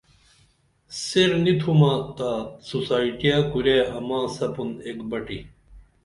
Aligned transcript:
سیر 1.03 1.31
نی 1.43 1.53
تُھمہ 1.59 1.93
تا 2.17 2.31
سوسائٹیہ 2.69 3.37
کُرے 3.51 3.77
اماں 3.97 4.25
سپُن 4.35 4.69
ایک 4.85 4.99
بٹی 5.09 5.39